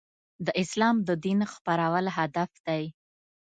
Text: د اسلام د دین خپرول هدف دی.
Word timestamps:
د 0.45 0.47
اسلام 0.61 0.95
د 1.07 1.09
دین 1.25 1.39
خپرول 1.53 2.05
هدف 2.17 2.51
دی. 2.67 2.83